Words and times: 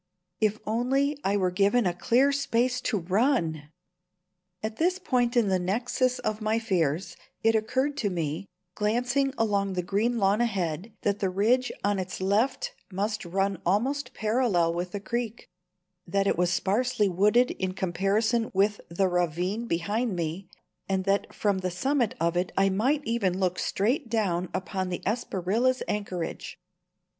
If 0.39 0.57
only 0.65 1.15
I 1.23 1.37
were 1.37 1.51
given 1.51 1.85
a 1.85 1.93
clear 1.93 2.31
space 2.31 2.81
to 2.81 2.97
run! 2.97 3.69
At 4.63 4.77
this 4.77 4.97
point 4.97 5.37
in 5.37 5.47
the 5.47 5.59
nexus 5.59 6.17
of 6.17 6.41
my 6.41 6.57
fears 6.57 7.15
it 7.43 7.53
occurred 7.53 7.97
to 7.97 8.09
me, 8.09 8.47
glancing 8.73 9.31
along 9.37 9.73
the 9.73 9.83
green 9.83 10.17
lawn 10.17 10.41
ahead, 10.41 10.91
that 11.03 11.19
the 11.19 11.29
ridge 11.29 11.71
on 11.83 11.99
its 11.99 12.19
left 12.19 12.73
must 12.91 13.25
run 13.25 13.61
almost 13.63 14.15
parallel 14.15 14.73
with 14.73 14.91
the 14.91 14.99
creek; 14.99 15.47
that 16.07 16.25
it 16.25 16.35
was 16.35 16.49
sparsely 16.51 17.07
wooded 17.07 17.51
in 17.51 17.73
comparison 17.75 18.49
with 18.55 18.81
the 18.89 19.07
ravine 19.07 19.67
behind 19.67 20.15
me, 20.15 20.49
and 20.89 21.03
that 21.03 21.31
from 21.31 21.59
the 21.59 21.69
summit 21.69 22.15
of 22.19 22.35
it 22.35 22.51
I 22.57 22.69
might 22.69 23.05
even 23.05 23.37
look 23.39 23.59
straight 23.59 24.09
down 24.09 24.49
upon 24.51 24.89
the 24.89 25.03
Espriella's 25.05 25.83
anchorage. 25.87 26.57